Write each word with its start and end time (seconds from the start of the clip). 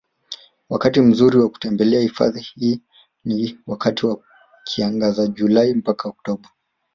Wakati 0.69 1.01
mzuri 1.01 1.37
wa 1.37 1.49
kutembelea 1.49 2.01
hifadhi 2.01 2.41
hii 2.41 2.81
ni 3.25 3.57
wakati 3.67 4.05
wa 4.05 4.19
kiangazi 4.63 5.27
Julai 5.27 5.73
mpaka 5.73 6.09
Octoba 6.09 6.49